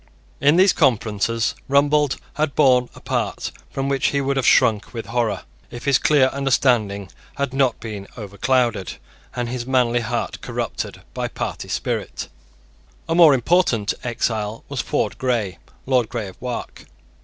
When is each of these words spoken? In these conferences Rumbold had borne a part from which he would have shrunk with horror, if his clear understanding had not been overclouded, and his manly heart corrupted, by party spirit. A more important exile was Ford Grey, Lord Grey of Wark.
In 0.39 0.55
these 0.55 0.73
conferences 0.73 1.53
Rumbold 1.69 2.17
had 2.33 2.55
borne 2.55 2.89
a 2.95 2.99
part 2.99 3.51
from 3.69 3.87
which 3.87 4.07
he 4.07 4.19
would 4.19 4.35
have 4.35 4.47
shrunk 4.47 4.95
with 4.95 5.05
horror, 5.05 5.43
if 5.69 5.85
his 5.85 5.99
clear 5.99 6.29
understanding 6.29 7.11
had 7.35 7.53
not 7.53 7.79
been 7.79 8.07
overclouded, 8.17 8.97
and 9.35 9.47
his 9.47 9.67
manly 9.67 9.99
heart 9.99 10.41
corrupted, 10.41 11.03
by 11.13 11.27
party 11.27 11.67
spirit. 11.67 12.29
A 13.07 13.13
more 13.13 13.35
important 13.35 13.93
exile 14.03 14.63
was 14.67 14.81
Ford 14.81 15.19
Grey, 15.19 15.59
Lord 15.85 16.09
Grey 16.09 16.29
of 16.29 16.41
Wark. 16.41 16.85